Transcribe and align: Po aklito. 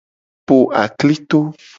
Po 0.51 0.55
aklito. 0.83 1.41